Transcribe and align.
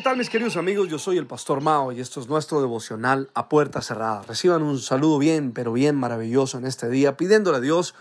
¿Qué 0.00 0.04
tal 0.04 0.16
mis 0.16 0.30
queridos 0.30 0.56
amigos? 0.56 0.88
Yo 0.88 0.98
soy 0.98 1.18
el 1.18 1.26
Pastor 1.26 1.60
Mao 1.60 1.92
y 1.92 2.00
esto 2.00 2.20
es 2.20 2.28
nuestro 2.30 2.62
devocional 2.62 3.28
a 3.34 3.50
puerta 3.50 3.82
cerrada. 3.82 4.22
Reciban 4.22 4.62
un 4.62 4.78
saludo 4.78 5.18
bien, 5.18 5.52
pero 5.52 5.74
bien 5.74 5.94
maravilloso 5.94 6.56
en 6.56 6.64
este 6.64 6.88
día, 6.88 7.18
pidiéndole 7.18 7.58
a 7.58 7.60
Dios, 7.60 7.94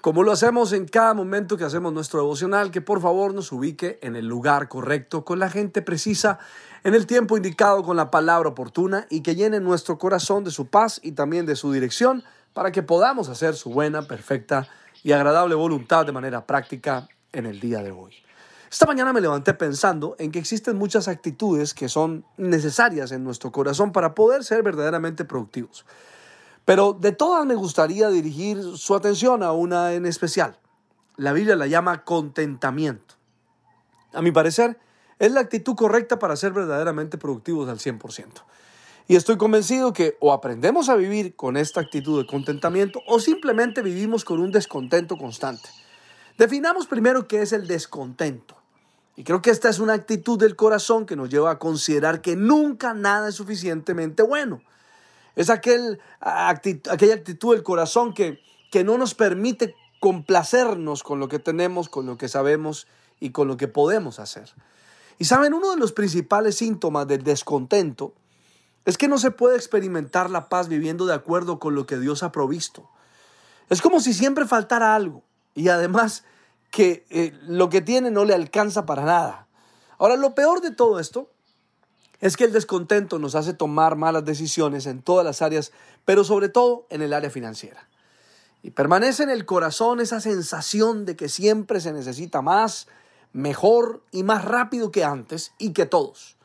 como 0.00 0.24
lo 0.24 0.32
hacemos 0.32 0.72
en 0.72 0.88
cada 0.88 1.14
momento 1.14 1.56
que 1.56 1.62
hacemos 1.62 1.92
nuestro 1.92 2.18
devocional, 2.18 2.72
que 2.72 2.80
por 2.80 3.00
favor 3.00 3.32
nos 3.34 3.52
ubique 3.52 4.00
en 4.02 4.16
el 4.16 4.26
lugar 4.26 4.68
correcto, 4.68 5.24
con 5.24 5.38
la 5.38 5.48
gente 5.48 5.80
precisa, 5.80 6.40
en 6.82 6.94
el 6.94 7.06
tiempo 7.06 7.36
indicado, 7.36 7.84
con 7.84 7.96
la 7.96 8.10
palabra 8.10 8.48
oportuna 8.48 9.06
y 9.08 9.20
que 9.20 9.36
llene 9.36 9.60
nuestro 9.60 9.96
corazón 9.96 10.42
de 10.42 10.50
su 10.50 10.66
paz 10.66 10.98
y 11.04 11.12
también 11.12 11.46
de 11.46 11.54
su 11.54 11.70
dirección 11.70 12.24
para 12.52 12.72
que 12.72 12.82
podamos 12.82 13.28
hacer 13.28 13.54
su 13.54 13.70
buena, 13.70 14.08
perfecta 14.08 14.66
y 15.04 15.12
agradable 15.12 15.54
voluntad 15.54 16.04
de 16.04 16.10
manera 16.10 16.46
práctica 16.46 17.06
en 17.32 17.46
el 17.46 17.60
día 17.60 17.80
de 17.80 17.92
hoy. 17.92 18.23
Esta 18.74 18.86
mañana 18.86 19.12
me 19.12 19.20
levanté 19.20 19.54
pensando 19.54 20.16
en 20.18 20.32
que 20.32 20.40
existen 20.40 20.76
muchas 20.76 21.06
actitudes 21.06 21.74
que 21.74 21.88
son 21.88 22.24
necesarias 22.36 23.12
en 23.12 23.22
nuestro 23.22 23.52
corazón 23.52 23.92
para 23.92 24.16
poder 24.16 24.42
ser 24.42 24.64
verdaderamente 24.64 25.24
productivos. 25.24 25.86
Pero 26.64 26.92
de 26.92 27.12
todas 27.12 27.46
me 27.46 27.54
gustaría 27.54 28.08
dirigir 28.08 28.60
su 28.76 28.96
atención 28.96 29.44
a 29.44 29.52
una 29.52 29.92
en 29.92 30.06
especial. 30.06 30.58
La 31.16 31.32
Biblia 31.32 31.54
la 31.54 31.68
llama 31.68 32.02
contentamiento. 32.02 33.14
A 34.12 34.22
mi 34.22 34.32
parecer, 34.32 34.76
es 35.20 35.30
la 35.30 35.38
actitud 35.38 35.76
correcta 35.76 36.18
para 36.18 36.34
ser 36.34 36.52
verdaderamente 36.52 37.16
productivos 37.16 37.68
al 37.68 37.78
100%. 37.78 38.42
Y 39.06 39.14
estoy 39.14 39.36
convencido 39.36 39.92
que 39.92 40.16
o 40.18 40.32
aprendemos 40.32 40.88
a 40.88 40.96
vivir 40.96 41.36
con 41.36 41.56
esta 41.56 41.80
actitud 41.80 42.20
de 42.20 42.26
contentamiento 42.26 42.98
o 43.06 43.20
simplemente 43.20 43.82
vivimos 43.82 44.24
con 44.24 44.40
un 44.40 44.50
descontento 44.50 45.16
constante. 45.16 45.68
Definamos 46.36 46.88
primero 46.88 47.28
qué 47.28 47.42
es 47.42 47.52
el 47.52 47.68
descontento. 47.68 48.63
Y 49.16 49.24
creo 49.24 49.42
que 49.42 49.50
esta 49.50 49.68
es 49.68 49.78
una 49.78 49.92
actitud 49.92 50.38
del 50.38 50.56
corazón 50.56 51.06
que 51.06 51.16
nos 51.16 51.30
lleva 51.30 51.52
a 51.52 51.58
considerar 51.58 52.20
que 52.20 52.36
nunca 52.36 52.94
nada 52.94 53.28
es 53.28 53.36
suficientemente 53.36 54.22
bueno. 54.22 54.60
Es 55.36 55.50
aquel, 55.50 56.00
aquella 56.20 57.14
actitud 57.14 57.54
del 57.54 57.62
corazón 57.62 58.12
que, 58.14 58.40
que 58.70 58.84
no 58.84 58.98
nos 58.98 59.14
permite 59.14 59.74
complacernos 60.00 61.02
con 61.02 61.20
lo 61.20 61.28
que 61.28 61.38
tenemos, 61.38 61.88
con 61.88 62.06
lo 62.06 62.18
que 62.18 62.28
sabemos 62.28 62.86
y 63.20 63.30
con 63.30 63.48
lo 63.48 63.56
que 63.56 63.68
podemos 63.68 64.18
hacer. 64.18 64.52
Y 65.18 65.26
saben, 65.26 65.54
uno 65.54 65.70
de 65.70 65.76
los 65.76 65.92
principales 65.92 66.56
síntomas 66.56 67.06
del 67.06 67.22
descontento 67.22 68.14
es 68.84 68.98
que 68.98 69.08
no 69.08 69.18
se 69.18 69.30
puede 69.30 69.56
experimentar 69.56 70.28
la 70.28 70.48
paz 70.48 70.68
viviendo 70.68 71.06
de 71.06 71.14
acuerdo 71.14 71.58
con 71.58 71.74
lo 71.74 71.86
que 71.86 71.98
Dios 71.98 72.22
ha 72.22 72.32
provisto. 72.32 72.88
Es 73.70 73.80
como 73.80 74.00
si 74.00 74.12
siempre 74.12 74.46
faltara 74.46 74.94
algo. 74.94 75.22
Y 75.54 75.68
además 75.68 76.24
que 76.74 77.06
eh, 77.08 77.32
lo 77.46 77.68
que 77.68 77.82
tiene 77.82 78.10
no 78.10 78.24
le 78.24 78.34
alcanza 78.34 78.84
para 78.84 79.04
nada. 79.04 79.46
Ahora, 79.96 80.16
lo 80.16 80.34
peor 80.34 80.60
de 80.60 80.72
todo 80.72 80.98
esto 80.98 81.30
es 82.20 82.36
que 82.36 82.42
el 82.42 82.52
descontento 82.52 83.20
nos 83.20 83.36
hace 83.36 83.54
tomar 83.54 83.94
malas 83.94 84.24
decisiones 84.24 84.86
en 84.86 85.00
todas 85.00 85.24
las 85.24 85.40
áreas, 85.40 85.70
pero 86.04 86.24
sobre 86.24 86.48
todo 86.48 86.84
en 86.90 87.00
el 87.00 87.12
área 87.12 87.30
financiera. 87.30 87.88
Y 88.64 88.72
permanece 88.72 89.22
en 89.22 89.30
el 89.30 89.46
corazón 89.46 90.00
esa 90.00 90.18
sensación 90.18 91.04
de 91.04 91.14
que 91.14 91.28
siempre 91.28 91.78
se 91.80 91.92
necesita 91.92 92.42
más, 92.42 92.88
mejor 93.32 94.02
y 94.10 94.24
más 94.24 94.44
rápido 94.44 94.90
que 94.90 95.04
antes 95.04 95.52
y 95.58 95.74
que 95.74 95.86
todos. 95.86 96.36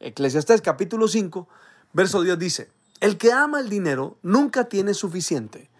Eclesiastés 0.00 0.60
capítulo 0.60 1.08
5, 1.08 1.48
verso 1.94 2.20
10 2.20 2.38
dice, 2.38 2.70
el 3.00 3.16
que 3.16 3.32
ama 3.32 3.60
el 3.60 3.70
dinero 3.70 4.18
nunca 4.20 4.68
tiene 4.68 4.92
suficiente 4.92 5.70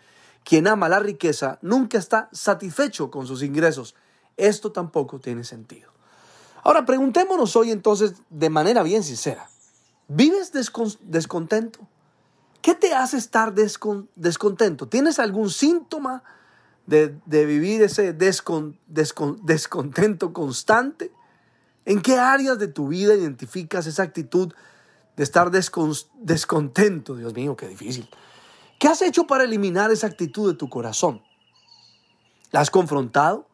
quien 0.44 0.66
ama 0.66 0.88
la 0.88 0.98
riqueza 0.98 1.58
nunca 1.62 1.98
está 1.98 2.28
satisfecho 2.32 3.10
con 3.10 3.26
sus 3.26 3.42
ingresos. 3.42 3.94
Esto 4.36 4.72
tampoco 4.72 5.18
tiene 5.18 5.44
sentido. 5.44 5.90
Ahora, 6.64 6.86
preguntémonos 6.86 7.54
hoy 7.56 7.70
entonces 7.70 8.14
de 8.30 8.50
manera 8.50 8.82
bien 8.82 9.02
sincera. 9.02 9.48
¿Vives 10.08 10.52
descontento? 10.52 11.80
¿Qué 12.62 12.74
te 12.74 12.94
hace 12.94 13.16
estar 13.16 13.54
descontento? 13.54 14.88
¿Tienes 14.88 15.18
algún 15.18 15.50
síntoma 15.50 16.22
de, 16.86 17.14
vivir 17.26 17.82
ese 17.82 18.12
descontento 18.12 20.32
constante? 20.32 21.12
¿En 21.84 22.00
qué 22.02 22.16
áreas 22.16 22.58
de 22.58 22.68
tu 22.68 22.88
vida 22.88 23.14
identificas 23.14 23.86
esa 23.86 24.02
actitud 24.02 24.52
de 25.16 25.24
estar 25.24 25.50
descontento? 25.50 27.16
Dios 27.16 27.34
mío, 27.34 27.56
qué 27.56 27.68
difícil. 27.68 28.08
¿Qué 28.78 28.86
has 28.86 29.02
hecho 29.02 29.26
para 29.26 29.44
eliminar 29.44 29.90
esa 29.90 30.06
actitud 30.06 30.52
de 30.52 30.56
tu 30.56 30.68
corazón? 30.68 31.22
¿La 32.52 32.60
has 32.60 32.70
confrontado? 32.70 33.48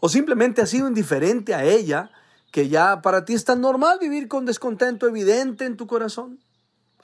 ¿O 0.00 0.08
simplemente 0.10 0.60
has 0.60 0.68
sido 0.68 0.86
indiferente 0.86 1.54
a 1.54 1.64
ella, 1.64 2.10
que 2.52 2.68
ya 2.68 3.00
para 3.00 3.24
ti 3.24 3.32
es 3.32 3.44
tan 3.44 3.62
normal 3.62 3.98
vivir 3.98 4.28
con 4.28 4.44
descontento 4.44 5.08
evidente 5.08 5.64
en 5.64 5.78
tu 5.78 5.86
corazón? 5.86 6.40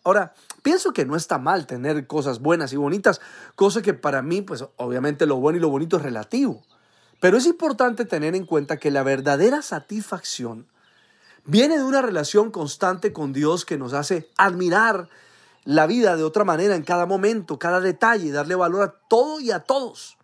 Ahora, 0.05 0.34
pienso 0.62 0.93
que 0.93 1.06
no 1.06 1.16
está 1.16 1.38
mal 1.38 1.66
tener 1.66 2.06
cosas 2.06 2.41
buenas 2.41 2.72
y 2.75 2.77
bonitas, 2.77 3.21
cosa 3.55 3.81
que 3.81 3.94
para 3.94 4.21
mí, 4.21 4.43
pues 4.43 4.65
obviamente 4.77 5.27
lo 5.27 5.37
bueno 5.37 5.56
y 5.56 5.60
lo 5.60 5.71
bonito 5.71 5.97
es 5.97 6.03
relativo. 6.03 6.62
Pero 7.21 7.39
es 7.39 7.47
importante 7.47 8.04
tener 8.04 8.34
en 8.34 8.44
cuenta 8.44 8.77
que 8.77 8.91
la 8.91 9.03
verdadera 9.03 9.62
satisfacción 9.62 10.66
viene 11.44 11.78
de 11.78 11.84
una 11.84 12.03
relación 12.03 12.50
constante 12.50 13.12
con 13.12 13.33
Dios 13.33 13.65
que 13.65 13.78
nos 13.78 13.94
hace 13.94 14.28
admirar 14.37 15.09
la 15.64 15.86
vida 15.86 16.16
de 16.16 16.24
otra 16.24 16.44
manera 16.44 16.74
en 16.74 16.82
cada 16.82 17.06
momento, 17.06 17.58
cada 17.58 17.80
detalle, 17.80 18.32
darle 18.32 18.54
valor 18.54 18.82
a 18.82 18.94
todo 19.08 19.40
y 19.40 19.50
a 19.50 19.60
todos. 19.60 20.18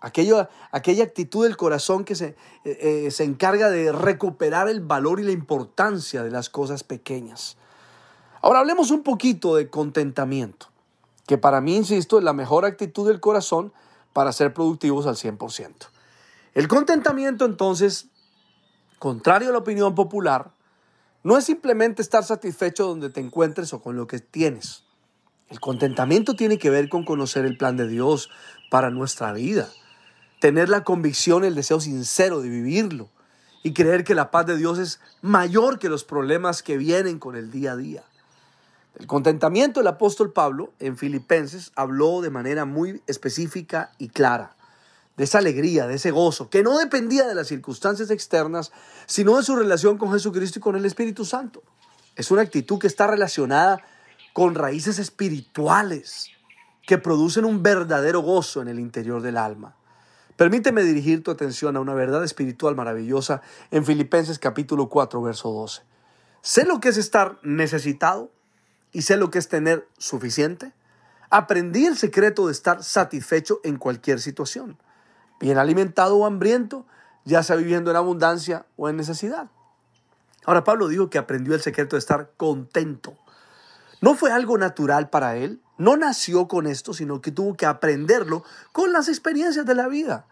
Aquello, 0.00 0.48
aquella 0.72 1.04
actitud 1.04 1.44
del 1.44 1.56
corazón 1.56 2.04
que 2.04 2.14
se, 2.14 2.36
eh, 2.64 3.06
eh, 3.06 3.10
se 3.10 3.24
encarga 3.24 3.70
de 3.70 3.92
recuperar 3.92 4.68
el 4.68 4.80
valor 4.80 5.20
y 5.20 5.24
la 5.24 5.32
importancia 5.32 6.22
de 6.22 6.30
las 6.30 6.48
cosas 6.50 6.84
pequeñas. 6.84 7.56
Ahora 8.42 8.60
hablemos 8.60 8.90
un 8.90 9.02
poquito 9.02 9.56
de 9.56 9.68
contentamiento, 9.68 10.68
que 11.26 11.38
para 11.38 11.60
mí, 11.60 11.76
insisto, 11.76 12.18
es 12.18 12.24
la 12.24 12.32
mejor 12.32 12.64
actitud 12.64 13.08
del 13.08 13.20
corazón 13.20 13.72
para 14.12 14.32
ser 14.32 14.54
productivos 14.54 15.06
al 15.06 15.16
100%. 15.16 15.88
El 16.54 16.68
contentamiento 16.68 17.44
entonces, 17.44 18.06
contrario 18.98 19.48
a 19.48 19.52
la 19.52 19.58
opinión 19.58 19.94
popular, 19.94 20.52
no 21.26 21.36
es 21.36 21.44
simplemente 21.44 22.02
estar 22.02 22.22
satisfecho 22.22 22.86
donde 22.86 23.10
te 23.10 23.18
encuentres 23.18 23.72
o 23.72 23.82
con 23.82 23.96
lo 23.96 24.06
que 24.06 24.20
tienes. 24.20 24.84
El 25.48 25.58
contentamiento 25.58 26.36
tiene 26.36 26.56
que 26.56 26.70
ver 26.70 26.88
con 26.88 27.04
conocer 27.04 27.44
el 27.44 27.58
plan 27.58 27.76
de 27.76 27.88
Dios 27.88 28.30
para 28.70 28.90
nuestra 28.90 29.32
vida, 29.32 29.68
tener 30.38 30.68
la 30.68 30.84
convicción, 30.84 31.44
el 31.44 31.56
deseo 31.56 31.80
sincero 31.80 32.42
de 32.42 32.48
vivirlo 32.48 33.08
y 33.64 33.72
creer 33.72 34.04
que 34.04 34.14
la 34.14 34.30
paz 34.30 34.46
de 34.46 34.56
Dios 34.56 34.78
es 34.78 35.00
mayor 35.20 35.80
que 35.80 35.88
los 35.88 36.04
problemas 36.04 36.62
que 36.62 36.76
vienen 36.76 37.18
con 37.18 37.34
el 37.34 37.50
día 37.50 37.72
a 37.72 37.76
día. 37.76 38.04
El 38.96 39.08
contentamiento 39.08 39.80
del 39.80 39.88
apóstol 39.88 40.32
Pablo 40.32 40.74
en 40.78 40.96
Filipenses 40.96 41.72
habló 41.74 42.20
de 42.20 42.30
manera 42.30 42.66
muy 42.66 43.02
específica 43.08 43.90
y 43.98 44.10
clara 44.10 44.55
de 45.16 45.24
esa 45.24 45.38
alegría, 45.38 45.86
de 45.86 45.94
ese 45.94 46.10
gozo, 46.10 46.50
que 46.50 46.62
no 46.62 46.78
dependía 46.78 47.26
de 47.26 47.34
las 47.34 47.48
circunstancias 47.48 48.10
externas, 48.10 48.72
sino 49.06 49.36
de 49.36 49.42
su 49.42 49.56
relación 49.56 49.96
con 49.96 50.12
Jesucristo 50.12 50.58
y 50.58 50.62
con 50.62 50.76
el 50.76 50.84
Espíritu 50.84 51.24
Santo. 51.24 51.62
Es 52.16 52.30
una 52.30 52.42
actitud 52.42 52.78
que 52.78 52.86
está 52.86 53.06
relacionada 53.06 53.82
con 54.32 54.54
raíces 54.54 54.98
espirituales 54.98 56.28
que 56.86 56.98
producen 56.98 57.44
un 57.44 57.62
verdadero 57.62 58.20
gozo 58.20 58.60
en 58.62 58.68
el 58.68 58.78
interior 58.78 59.22
del 59.22 59.38
alma. 59.38 59.74
Permíteme 60.36 60.82
dirigir 60.82 61.22
tu 61.22 61.30
atención 61.30 61.76
a 61.76 61.80
una 61.80 61.94
verdad 61.94 62.22
espiritual 62.22 62.76
maravillosa 62.76 63.40
en 63.70 63.86
Filipenses 63.86 64.38
capítulo 64.38 64.90
4, 64.90 65.22
verso 65.22 65.50
12. 65.50 65.82
Sé 66.42 66.64
lo 66.64 66.78
que 66.78 66.90
es 66.90 66.98
estar 66.98 67.38
necesitado 67.42 68.30
y 68.92 69.02
sé 69.02 69.16
lo 69.16 69.30
que 69.30 69.38
es 69.38 69.48
tener 69.48 69.88
suficiente. 69.96 70.72
Aprendí 71.30 71.86
el 71.86 71.96
secreto 71.96 72.46
de 72.46 72.52
estar 72.52 72.84
satisfecho 72.84 73.60
en 73.64 73.78
cualquier 73.78 74.20
situación 74.20 74.78
bien 75.40 75.58
alimentado 75.58 76.16
o 76.16 76.26
hambriento, 76.26 76.86
ya 77.24 77.42
sea 77.42 77.56
viviendo 77.56 77.90
en 77.90 77.96
abundancia 77.96 78.66
o 78.76 78.88
en 78.88 78.96
necesidad. 78.96 79.48
Ahora 80.44 80.64
Pablo 80.64 80.88
dijo 80.88 81.10
que 81.10 81.18
aprendió 81.18 81.54
el 81.54 81.60
secreto 81.60 81.96
de 81.96 82.00
estar 82.00 82.30
contento. 82.36 83.18
No 84.00 84.14
fue 84.14 84.30
algo 84.30 84.58
natural 84.58 85.10
para 85.10 85.36
él, 85.36 85.60
no 85.78 85.96
nació 85.96 86.48
con 86.48 86.66
esto, 86.66 86.94
sino 86.94 87.20
que 87.20 87.32
tuvo 87.32 87.56
que 87.56 87.66
aprenderlo 87.66 88.44
con 88.72 88.92
las 88.92 89.08
experiencias 89.08 89.66
de 89.66 89.74
la 89.74 89.88
vida. 89.88 90.26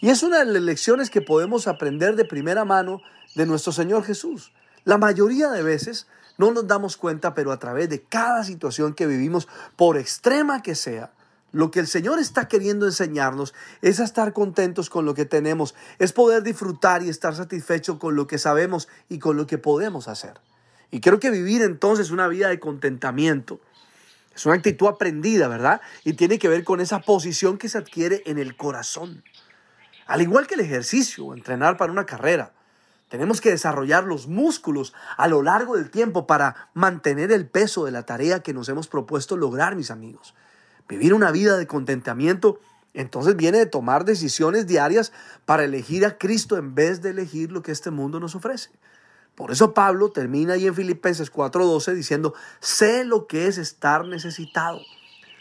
Y 0.00 0.10
es 0.10 0.22
una 0.22 0.40
de 0.40 0.44
las 0.44 0.62
lecciones 0.62 1.08
que 1.08 1.22
podemos 1.22 1.66
aprender 1.66 2.16
de 2.16 2.24
primera 2.24 2.64
mano 2.64 3.00
de 3.34 3.46
nuestro 3.46 3.72
Señor 3.72 4.04
Jesús. 4.04 4.52
La 4.84 4.98
mayoría 4.98 5.50
de 5.50 5.62
veces 5.62 6.06
no 6.36 6.50
nos 6.50 6.66
damos 6.66 6.96
cuenta, 6.96 7.34
pero 7.34 7.52
a 7.52 7.58
través 7.58 7.88
de 7.88 8.02
cada 8.02 8.44
situación 8.44 8.92
que 8.92 9.06
vivimos, 9.06 9.48
por 9.76 9.96
extrema 9.96 10.62
que 10.62 10.74
sea, 10.74 11.12
Lo 11.54 11.70
que 11.70 11.78
el 11.78 11.86
Señor 11.86 12.18
está 12.18 12.48
queriendo 12.48 12.84
enseñarnos 12.84 13.54
es 13.80 14.00
a 14.00 14.04
estar 14.04 14.32
contentos 14.32 14.90
con 14.90 15.04
lo 15.04 15.14
que 15.14 15.24
tenemos, 15.24 15.76
es 16.00 16.12
poder 16.12 16.42
disfrutar 16.42 17.04
y 17.04 17.08
estar 17.08 17.32
satisfecho 17.36 18.00
con 18.00 18.16
lo 18.16 18.26
que 18.26 18.38
sabemos 18.38 18.88
y 19.08 19.20
con 19.20 19.36
lo 19.36 19.46
que 19.46 19.56
podemos 19.56 20.08
hacer. 20.08 20.40
Y 20.90 21.00
creo 21.00 21.20
que 21.20 21.30
vivir 21.30 21.62
entonces 21.62 22.10
una 22.10 22.26
vida 22.26 22.48
de 22.48 22.58
contentamiento 22.58 23.60
es 24.34 24.44
una 24.46 24.56
actitud 24.56 24.88
aprendida, 24.88 25.46
¿verdad? 25.46 25.80
Y 26.02 26.14
tiene 26.14 26.40
que 26.40 26.48
ver 26.48 26.64
con 26.64 26.80
esa 26.80 26.98
posición 27.02 27.56
que 27.56 27.68
se 27.68 27.78
adquiere 27.78 28.24
en 28.26 28.38
el 28.38 28.56
corazón. 28.56 29.22
Al 30.06 30.22
igual 30.22 30.48
que 30.48 30.54
el 30.54 30.60
ejercicio, 30.60 31.34
entrenar 31.34 31.76
para 31.76 31.92
una 31.92 32.04
carrera, 32.04 32.52
tenemos 33.08 33.40
que 33.40 33.50
desarrollar 33.50 34.02
los 34.02 34.26
músculos 34.26 34.92
a 35.16 35.28
lo 35.28 35.40
largo 35.40 35.76
del 35.76 35.88
tiempo 35.88 36.26
para 36.26 36.68
mantener 36.74 37.30
el 37.30 37.46
peso 37.46 37.84
de 37.84 37.92
la 37.92 38.02
tarea 38.02 38.42
que 38.42 38.52
nos 38.52 38.68
hemos 38.68 38.88
propuesto 38.88 39.36
lograr, 39.36 39.76
mis 39.76 39.92
amigos. 39.92 40.34
Vivir 40.88 41.14
una 41.14 41.30
vida 41.30 41.56
de 41.56 41.66
contentamiento 41.66 42.60
entonces 42.94 43.34
viene 43.34 43.58
de 43.58 43.66
tomar 43.66 44.04
decisiones 44.04 44.68
diarias 44.68 45.12
para 45.44 45.64
elegir 45.64 46.06
a 46.06 46.16
Cristo 46.16 46.56
en 46.56 46.74
vez 46.74 47.02
de 47.02 47.10
elegir 47.10 47.50
lo 47.50 47.60
que 47.60 47.72
este 47.72 47.90
mundo 47.90 48.20
nos 48.20 48.36
ofrece. 48.36 48.70
Por 49.34 49.50
eso 49.50 49.74
Pablo 49.74 50.12
termina 50.12 50.54
ahí 50.54 50.68
en 50.68 50.76
Filipenses 50.76 51.30
4:12 51.30 51.92
diciendo, 51.92 52.34
sé 52.60 53.04
lo 53.04 53.26
que 53.26 53.48
es 53.48 53.58
estar 53.58 54.06
necesitado, 54.06 54.80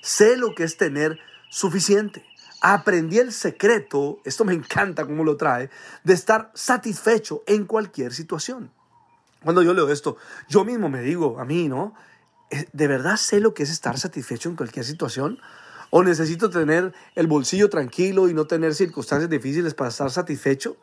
sé 0.01 0.35
lo 0.35 0.55
que 0.55 0.63
es 0.63 0.77
tener 0.77 1.19
suficiente. 1.51 2.25
Aprendí 2.59 3.19
el 3.19 3.31
secreto, 3.31 4.19
esto 4.25 4.45
me 4.45 4.53
encanta 4.53 5.05
cómo 5.05 5.23
lo 5.23 5.37
trae, 5.37 5.69
de 6.03 6.13
estar 6.13 6.49
satisfecho 6.55 7.43
en 7.45 7.65
cualquier 7.65 8.13
situación. 8.13 8.71
Cuando 9.43 9.61
yo 9.61 9.73
leo 9.73 9.89
esto, 9.89 10.17
yo 10.47 10.63
mismo 10.63 10.89
me 10.89 11.01
digo 11.01 11.39
a 11.39 11.45
mí, 11.45 11.67
¿no? 11.67 11.93
Eh, 12.53 12.67
¿De 12.71 12.87
verdad 12.87 13.17
sé 13.17 13.39
lo 13.39 13.55
que 13.55 13.63
es 13.63 13.71
estar 13.71 13.97
satisfecho 13.97 14.47
en 14.47 14.55
cualquier 14.55 14.85
situación? 14.85 15.39
¿O 15.89 16.03
necesito 16.03 16.51
tener 16.51 16.93
el 17.15 17.25
bolsillo 17.25 17.67
tranquilo 17.67 18.29
y 18.29 18.35
no 18.35 18.45
tener 18.45 18.75
circunstancias 18.75 19.27
difíciles 19.27 19.73
para 19.73 19.89
estar 19.89 20.11
satisfecho? 20.11 20.77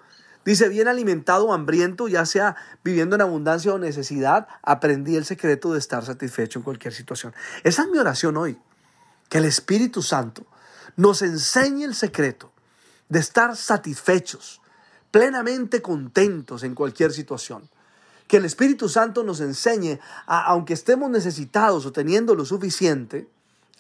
Dice, 0.45 0.69
bien 0.69 0.89
alimentado 0.89 1.47
o 1.47 1.53
hambriento, 1.53 2.09
ya 2.09 2.27
sea 2.27 2.57
viviendo 2.83 3.15
en 3.15 3.23
abundancia 3.23 3.73
o 3.73 3.79
necesidad, 3.79 4.49
aprendí 4.63 5.15
el 5.15 5.25
secreto 5.25 5.73
de 5.73 5.79
estar 5.79 6.05
satisfecho 6.05 6.59
en 6.59 6.65
cualquier 6.65 6.93
situación. 6.93 7.35
Esa 7.63 7.83
es 7.83 7.89
mi 7.89 7.99
oración 7.99 8.37
hoy, 8.37 8.59
que 9.29 9.39
el 9.39 9.45
Espíritu 9.45 10.03
Santo 10.03 10.47
nos 10.97 11.23
enseñe 11.23 11.85
el 11.85 11.95
secreto 11.95 12.53
de 13.09 13.21
estar 13.21 13.57
satisfechos, 13.57 14.61
plenamente 15.13 15.81
contentos 15.81 16.65
en 16.65 16.75
cualquier 16.75 17.13
situación. 17.13 17.71
Que 18.31 18.37
el 18.37 18.45
Espíritu 18.45 18.89
Santo 18.89 19.25
nos 19.25 19.41
enseñe, 19.41 19.99
a, 20.29 20.45
aunque 20.45 20.73
estemos 20.73 21.11
necesitados 21.11 21.85
o 21.85 21.91
teniendo 21.91 22.37
lo 22.37 22.45
suficiente, 22.45 23.29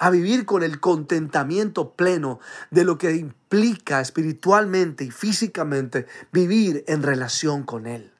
a 0.00 0.10
vivir 0.10 0.44
con 0.44 0.64
el 0.64 0.80
contentamiento 0.80 1.92
pleno 1.92 2.40
de 2.72 2.82
lo 2.82 2.98
que 2.98 3.14
implica 3.14 4.00
espiritualmente 4.00 5.04
y 5.04 5.12
físicamente 5.12 6.08
vivir 6.32 6.82
en 6.88 7.04
relación 7.04 7.62
con 7.62 7.86
Él. 7.86 8.12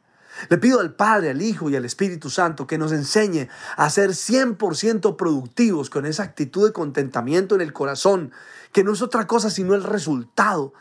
Le 0.48 0.58
pido 0.58 0.78
al 0.78 0.94
Padre, 0.94 1.30
al 1.30 1.42
Hijo 1.42 1.68
y 1.68 1.74
al 1.74 1.84
Espíritu 1.84 2.30
Santo 2.30 2.68
que 2.68 2.78
nos 2.78 2.92
enseñe 2.92 3.48
a 3.76 3.90
ser 3.90 4.10
100% 4.10 5.16
productivos 5.16 5.90
con 5.90 6.06
esa 6.06 6.22
actitud 6.22 6.64
de 6.64 6.72
contentamiento 6.72 7.56
en 7.56 7.60
el 7.60 7.72
corazón, 7.72 8.30
que 8.70 8.84
no 8.84 8.92
es 8.92 9.02
otra 9.02 9.26
cosa 9.26 9.50
sino 9.50 9.74
el 9.74 9.82
resultado 9.82 10.74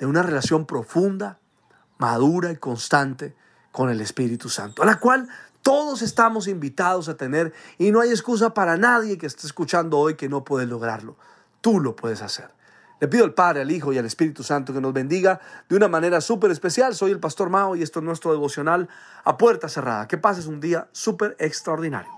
de 0.00 0.06
una 0.06 0.24
relación 0.24 0.66
profunda, 0.66 1.38
madura 1.98 2.50
y 2.50 2.56
constante 2.56 3.36
con 3.78 3.90
el 3.90 4.00
Espíritu 4.00 4.48
Santo, 4.48 4.82
a 4.82 4.86
la 4.86 4.98
cual 4.98 5.28
todos 5.62 6.02
estamos 6.02 6.48
invitados 6.48 7.08
a 7.08 7.16
tener 7.16 7.52
y 7.78 7.92
no 7.92 8.00
hay 8.00 8.10
excusa 8.10 8.52
para 8.52 8.76
nadie 8.76 9.18
que 9.18 9.26
esté 9.26 9.46
escuchando 9.46 9.98
hoy 9.98 10.16
que 10.16 10.28
no 10.28 10.42
puede 10.42 10.66
lograrlo. 10.66 11.14
Tú 11.60 11.78
lo 11.78 11.94
puedes 11.94 12.20
hacer. 12.20 12.50
Le 12.98 13.06
pido 13.06 13.22
al 13.24 13.34
Padre, 13.34 13.60
al 13.60 13.70
Hijo 13.70 13.92
y 13.92 13.98
al 13.98 14.04
Espíritu 14.04 14.42
Santo 14.42 14.72
que 14.72 14.80
nos 14.80 14.92
bendiga 14.92 15.40
de 15.68 15.76
una 15.76 15.86
manera 15.86 16.20
súper 16.20 16.50
especial. 16.50 16.96
Soy 16.96 17.12
el 17.12 17.20
Pastor 17.20 17.50
Mao 17.50 17.76
y 17.76 17.84
esto 17.84 18.00
es 18.00 18.04
nuestro 18.04 18.32
devocional 18.32 18.88
a 19.22 19.38
puerta 19.38 19.68
cerrada. 19.68 20.08
Que 20.08 20.18
pases 20.18 20.46
un 20.46 20.58
día 20.58 20.88
súper 20.90 21.36
extraordinario. 21.38 22.17